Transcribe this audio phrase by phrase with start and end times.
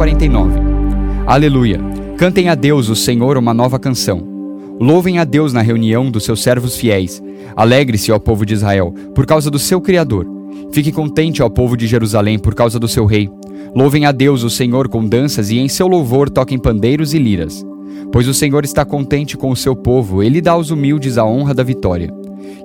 [0.00, 0.58] 49
[1.26, 1.78] Aleluia!
[2.16, 4.26] Cantem a Deus, o Senhor, uma nova canção.
[4.80, 7.22] Louvem a Deus na reunião dos seus servos fiéis.
[7.54, 10.26] Alegre-se, ó povo de Israel, por causa do seu Criador.
[10.72, 13.28] Fique contente, ó povo de Jerusalém, por causa do seu Rei.
[13.74, 17.62] Louvem a Deus, o Senhor, com danças, e em seu louvor toquem pandeiros e liras.
[18.10, 21.52] Pois o Senhor está contente com o seu povo, ele dá aos humildes a honra
[21.52, 22.10] da vitória.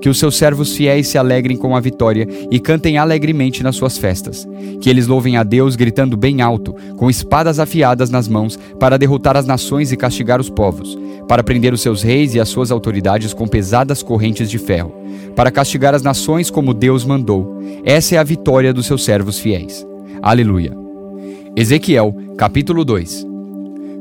[0.00, 3.96] Que os seus servos fiéis se alegrem com a vitória e cantem alegremente nas suas
[3.96, 4.46] festas.
[4.80, 9.36] Que eles louvem a Deus gritando bem alto, com espadas afiadas nas mãos, para derrotar
[9.36, 13.32] as nações e castigar os povos, para prender os seus reis e as suas autoridades
[13.32, 14.94] com pesadas correntes de ferro,
[15.34, 17.58] para castigar as nações como Deus mandou.
[17.84, 19.86] Essa é a vitória dos seus servos fiéis.
[20.22, 20.76] Aleluia.
[21.56, 23.26] Ezequiel, capítulo 2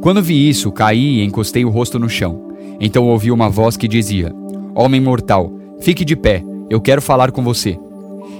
[0.00, 2.48] Quando vi isso, caí e encostei o rosto no chão.
[2.80, 4.32] Então ouvi uma voz que dizia:
[4.74, 7.78] Homem mortal, Fique de pé, eu quero falar com você.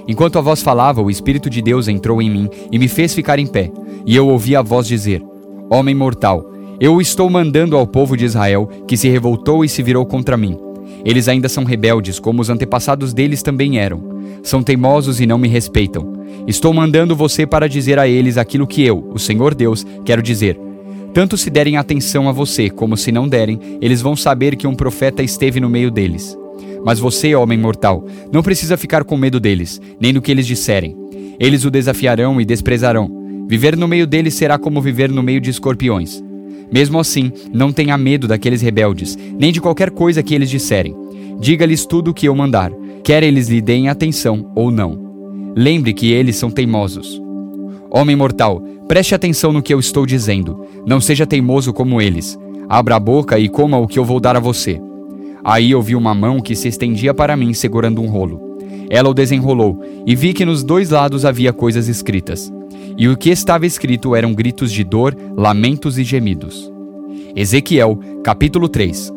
[0.07, 3.39] Enquanto a voz falava, o Espírito de Deus entrou em mim e me fez ficar
[3.39, 3.71] em pé,
[4.05, 5.23] e eu ouvi a voz dizer:
[5.69, 6.45] Homem mortal,
[6.79, 10.57] eu estou mandando ao povo de Israel que se revoltou e se virou contra mim.
[11.03, 14.03] Eles ainda são rebeldes, como os antepassados deles também eram.
[14.43, 16.13] São teimosos e não me respeitam.
[16.47, 20.59] Estou mandando você para dizer a eles aquilo que eu, o Senhor Deus, quero dizer.
[21.13, 24.75] Tanto se derem atenção a você como se não derem, eles vão saber que um
[24.75, 26.37] profeta esteve no meio deles.
[26.85, 30.95] Mas você, homem mortal, não precisa ficar com medo deles, nem do que eles disserem.
[31.39, 33.45] Eles o desafiarão e desprezarão.
[33.47, 36.23] Viver no meio deles será como viver no meio de escorpiões.
[36.71, 40.95] Mesmo assim, não tenha medo daqueles rebeldes, nem de qualquer coisa que eles disserem.
[41.39, 42.71] Diga-lhes tudo o que eu mandar,
[43.03, 45.11] quer eles lhe deem atenção ou não.
[45.55, 47.21] Lembre que eles são teimosos.
[47.89, 50.65] Homem mortal, preste atenção no que eu estou dizendo.
[50.85, 52.39] Não seja teimoso como eles.
[52.69, 54.79] Abra a boca e coma o que eu vou dar a você.
[55.43, 58.57] Aí eu vi uma mão que se estendia para mim segurando um rolo.
[58.89, 62.51] Ela o desenrolou e vi que nos dois lados havia coisas escritas.
[62.97, 66.71] E o que estava escrito eram gritos de dor, lamentos e gemidos.
[67.35, 69.11] Ezequiel, capítulo 3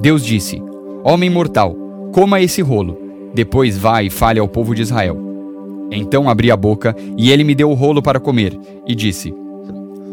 [0.00, 0.62] Deus disse:
[1.04, 1.76] Homem mortal,
[2.12, 2.98] coma esse rolo.
[3.34, 5.18] Depois vá e fale ao povo de Israel.
[5.90, 9.34] Então abri a boca e ele me deu o rolo para comer e disse: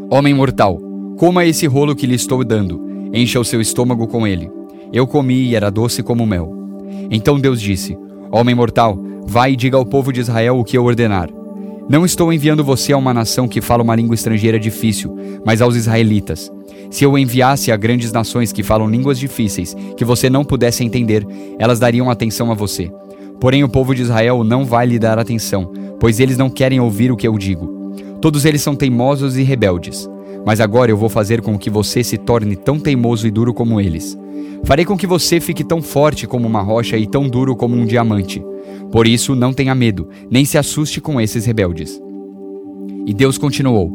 [0.09, 0.79] Homem mortal,
[1.17, 2.81] coma esse rolo que lhe estou dando.
[3.13, 4.58] Encha o seu estômago com ele.
[4.91, 6.51] Eu comi e era doce como mel.
[7.11, 7.97] Então Deus disse:
[8.31, 11.29] Homem mortal, vai e diga ao povo de Israel o que eu ordenar.
[11.89, 15.75] Não estou enviando você a uma nação que fala uma língua estrangeira difícil, mas aos
[15.75, 16.51] israelitas.
[16.91, 21.25] Se eu enviasse a grandes nações que falam línguas difíceis, que você não pudesse entender,
[21.57, 22.91] elas dariam atenção a você.
[23.39, 27.11] Porém, o povo de Israel não vai lhe dar atenção, pois eles não querem ouvir
[27.11, 27.93] o que eu digo.
[28.21, 30.09] Todos eles são teimosos e rebeldes.
[30.45, 33.79] Mas agora eu vou fazer com que você se torne tão teimoso e duro como
[33.79, 34.17] eles.
[34.63, 37.85] Farei com que você fique tão forte como uma rocha e tão duro como um
[37.85, 38.43] diamante.
[38.91, 41.99] Por isso, não tenha medo, nem se assuste com esses rebeldes.
[43.05, 43.91] E Deus continuou: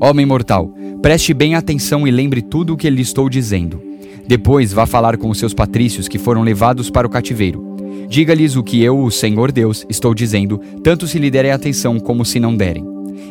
[0.00, 3.80] Homem mortal, preste bem atenção e lembre tudo o que lhe estou dizendo.
[4.26, 7.70] Depois vá falar com os seus patrícios que foram levados para o cativeiro.
[8.08, 12.24] Diga-lhes o que eu, o Senhor Deus, estou dizendo, tanto se lhe derem atenção como
[12.24, 12.84] se não derem.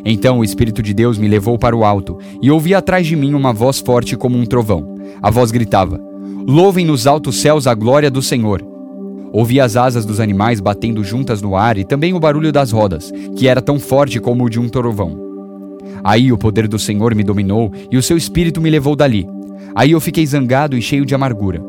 [0.06, 3.34] Então o Espírito de Deus me levou para o alto, e ouvi atrás de mim
[3.34, 4.96] uma voz forte como um trovão.
[5.22, 6.09] A voz gritava:
[6.52, 8.66] Louvem nos altos céus a glória do Senhor.
[9.32, 13.14] Ouvi as asas dos animais batendo juntas no ar e também o barulho das rodas,
[13.38, 15.16] que era tão forte como o de um trovão.
[16.04, 19.28] Aí o poder do Senhor me dominou e o seu espírito me levou dali.
[19.76, 21.62] Aí eu fiquei zangado e cheio de amargura.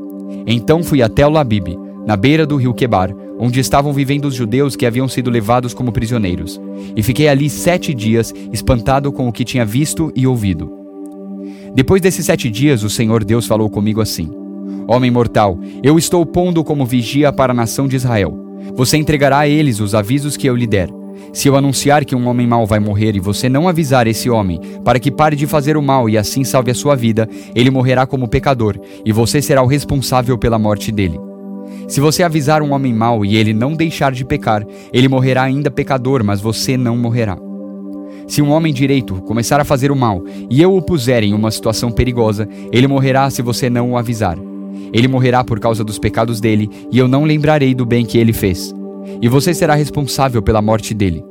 [0.47, 4.77] Então fui até o Labib, na beira do rio Quebar, onde estavam vivendo os judeus
[4.77, 6.59] que haviam sido levados como prisioneiros.
[6.97, 10.73] E fiquei ali sete dias, espantado com o que tinha visto e ouvido.
[11.75, 14.40] Depois desses sete dias, o Senhor Deus falou comigo assim:
[14.93, 18.37] Homem mortal, eu estou pondo como vigia para a nação de Israel.
[18.75, 20.89] Você entregará a eles os avisos que eu lhe der.
[21.33, 24.61] Se eu anunciar que um homem mau vai morrer e você não avisar esse homem,
[24.84, 28.05] para que pare de fazer o mal e assim salve a sua vida, ele morrerá
[28.05, 31.21] como pecador, e você será o responsável pela morte dele.
[31.87, 35.70] Se você avisar um homem mau e ele não deixar de pecar, ele morrerá ainda
[35.70, 37.38] pecador, mas você não morrerá.
[38.26, 41.53] Se um homem direito começar a fazer o mal e eu o puser em uma
[41.53, 44.50] situação perigosa, ele morrerá se você não o avisar.
[44.92, 48.32] Ele morrerá por causa dos pecados dele, e eu não lembrarei do bem que ele
[48.32, 48.75] fez.
[49.20, 51.25] E você será responsável pela morte dele.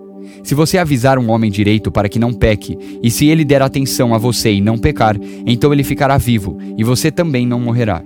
[0.44, 4.14] Se você avisar um homem direito para que não peque, e se ele der atenção
[4.14, 8.02] a você e não pecar, então ele ficará vivo, e você também não morrerá.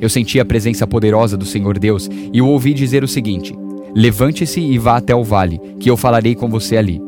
[0.00, 3.54] Eu senti a presença poderosa do Senhor Deus e o ouvi dizer o seguinte:
[3.94, 7.00] Levante-se e vá até o vale, que eu falarei com você ali.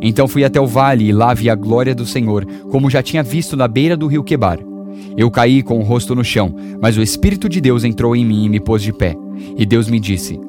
[0.00, 3.22] Então fui até o vale e lá vi a glória do Senhor, como já tinha
[3.22, 4.69] visto na beira do rio Quebar.
[5.16, 8.44] Eu caí com o rosto no chão, mas o Espírito de Deus entrou em mim
[8.44, 9.14] e me pôs de pé.
[9.56, 10.40] E Deus me disse: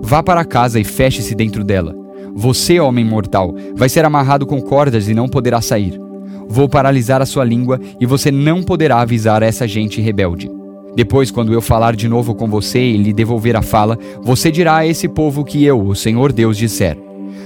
[0.00, 1.94] Vá para casa e feche-se dentro dela.
[2.34, 6.00] Você, homem mortal, vai ser amarrado com cordas e não poderá sair.
[6.48, 10.50] Vou paralisar a sua língua e você não poderá avisar essa gente rebelde.
[10.94, 14.78] Depois, quando eu falar de novo com você e lhe devolver a fala, você dirá
[14.78, 16.96] a esse povo que eu, o Senhor Deus, disser.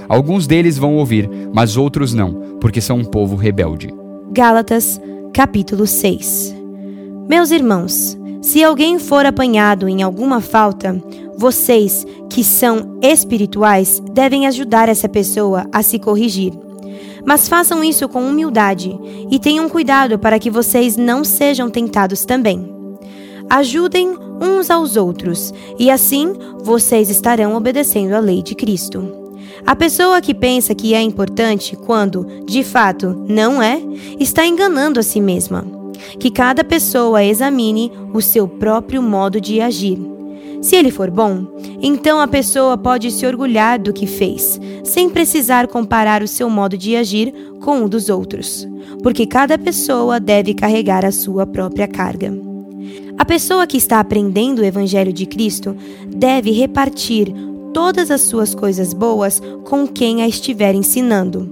[0.07, 3.89] Alguns deles vão ouvir, mas outros não, porque são um povo rebelde.
[4.31, 4.99] Gálatas,
[5.33, 6.55] capítulo 6
[7.27, 11.01] Meus irmãos, se alguém for apanhado em alguma falta,
[11.35, 16.53] vocês, que são espirituais, devem ajudar essa pessoa a se corrigir.
[17.25, 18.95] Mas façam isso com humildade
[19.31, 22.71] e tenham cuidado para que vocês não sejam tentados também.
[23.49, 26.31] Ajudem uns aos outros, e assim
[26.61, 29.22] vocês estarão obedecendo à lei de Cristo.
[29.65, 33.81] A pessoa que pensa que é importante quando, de fato, não é,
[34.19, 35.65] está enganando a si mesma.
[36.19, 39.97] Que cada pessoa examine o seu próprio modo de agir.
[40.61, 41.45] Se ele for bom,
[41.81, 46.77] então a pessoa pode se orgulhar do que fez, sem precisar comparar o seu modo
[46.77, 48.67] de agir com o dos outros,
[49.01, 52.33] porque cada pessoa deve carregar a sua própria carga.
[53.17, 55.75] A pessoa que está aprendendo o Evangelho de Cristo
[56.07, 57.33] deve repartir
[57.73, 61.49] todas as suas coisas boas com quem a estiver ensinando.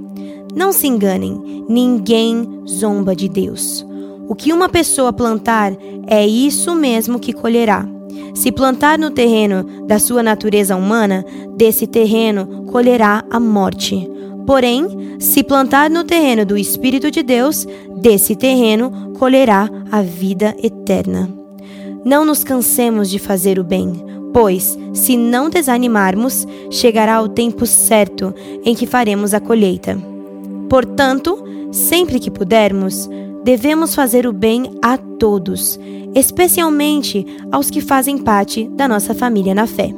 [0.55, 3.85] Não se enganem, ninguém zomba de Deus.
[4.27, 5.73] O que uma pessoa plantar
[6.07, 7.87] é isso mesmo que colherá.
[8.33, 11.25] Se plantar no terreno da sua natureza humana,
[11.55, 14.09] desse terreno colherá a morte.
[14.45, 21.29] Porém, se plantar no terreno do Espírito de Deus, desse terreno colherá a vida eterna.
[22.03, 23.93] Não nos cansemos de fazer o bem,
[24.33, 28.33] pois, se não desanimarmos, chegará o tempo certo
[28.63, 29.97] em que faremos a colheita.
[30.69, 33.09] Portanto, sempre que pudermos,
[33.43, 35.79] devemos fazer o bem a todos,
[36.15, 39.93] especialmente aos que fazem parte da nossa família na fé.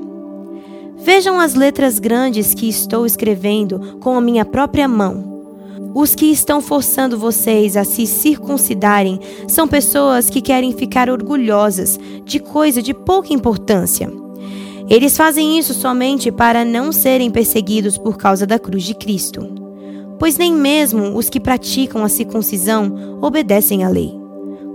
[0.97, 5.31] Vejam as letras grandes que estou escrevendo com a minha própria mão.
[5.93, 12.39] Os que estão forçando vocês a se circuncidarem são pessoas que querem ficar orgulhosas de
[12.39, 14.22] coisa de pouca importância.
[14.89, 19.47] Eles fazem isso somente para não serem perseguidos por causa da cruz de Cristo.
[20.19, 24.23] Pois nem mesmo os que praticam a circuncisão obedecem à lei.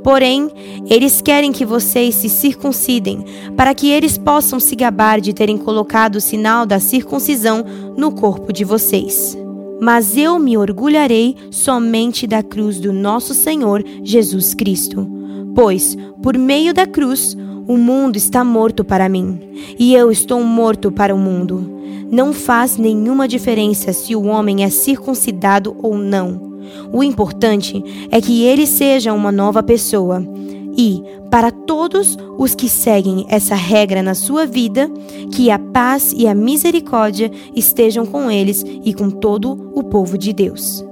[0.02, 0.48] Porém,
[0.88, 3.24] eles querem que vocês se circuncidem,
[3.56, 7.64] para que eles possam se gabar de terem colocado o sinal da circuncisão
[7.96, 9.36] no corpo de vocês.
[9.80, 15.06] Mas eu me orgulharei somente da cruz do nosso Senhor Jesus Cristo.
[15.54, 17.36] Pois, por meio da cruz,
[17.68, 19.38] o mundo está morto para mim,
[19.78, 21.78] e eu estou morto para o mundo.
[22.10, 26.60] Não faz nenhuma diferença se o homem é circuncidado ou não.
[26.90, 30.26] O importante é que ele seja uma nova pessoa.
[30.74, 34.90] E, para todos os que seguem essa regra na sua vida,
[35.30, 40.32] que a paz e a misericórdia estejam com eles e com todo o povo de
[40.32, 40.82] Deus.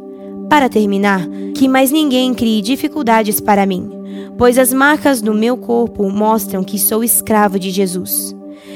[0.50, 3.95] Para terminar, que mais ninguém crie dificuldades para mim
[4.36, 8.34] pois as marcas do meu corpo mostram que sou escravo de Jesus.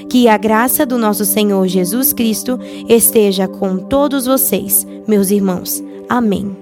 [0.08, 5.82] Que a graça do nosso Senhor Jesus Cristo esteja com todos vocês, meus irmãos.
[6.08, 6.59] Amém.